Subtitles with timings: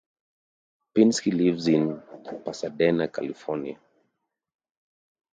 [0.95, 2.01] Pinsky lives in
[2.43, 3.77] Pasadena, California.